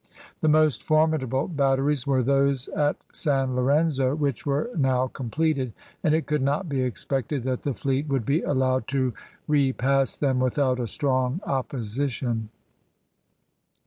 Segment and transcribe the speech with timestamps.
[0.41, 6.25] The most formidable batteries were those at San Lorenzo, which were now completed, and it
[6.25, 9.13] could not be expected that the fleet would be allowed to
[9.47, 12.49] repass them without a strong opposition.